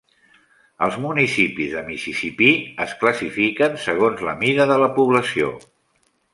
Els 0.85 0.95
municipis 1.03 1.69
de 1.75 1.83
Mississipí 1.89 2.49
es 2.87 2.97
classifiquen 3.03 3.79
segons 3.87 4.27
la 4.31 4.37
mida 4.43 4.69
de 4.75 4.81
la 4.87 4.93
població. 4.99 5.55